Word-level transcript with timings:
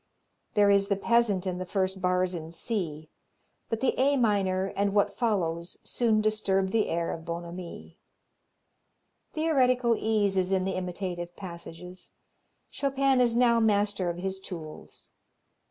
There 0.55 0.71
is 0.71 0.87
the 0.87 0.95
peasant 0.95 1.45
in 1.45 1.59
the 1.59 1.63
first 1.67 2.01
bars 2.01 2.33
in 2.33 2.49
C, 2.49 3.11
but 3.69 3.81
the 3.81 3.93
A 3.99 4.17
minor 4.17 4.73
and 4.75 4.95
what 4.95 5.13
follows 5.15 5.77
soon 5.83 6.21
disturb 6.21 6.71
the 6.71 6.87
air 6.87 7.11
of 7.11 7.23
bonhomie. 7.23 7.99
Theoretical 9.33 9.95
ease 9.95 10.37
is 10.37 10.51
in 10.51 10.65
the 10.65 10.73
imitative 10.73 11.35
passages; 11.35 12.13
Chopin 12.71 13.21
is 13.21 13.35
now 13.35 13.59
master 13.59 14.09
of 14.09 14.17
his 14.17 14.39
tools. 14.39 15.11